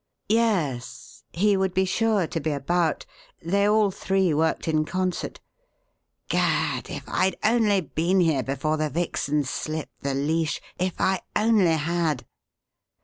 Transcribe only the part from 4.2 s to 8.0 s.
worked in concert. Gad! if I'd only